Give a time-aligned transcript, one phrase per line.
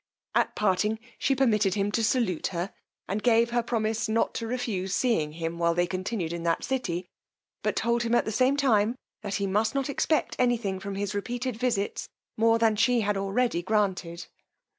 [0.33, 2.73] At parting, she permitted him to salute her,
[3.07, 7.07] and gave her promise not to refuse seeing him while they continued in that city;
[7.61, 10.95] but told him at the same time, that he must not expect any thing from
[10.95, 14.25] his repeated visits more than she had already granted.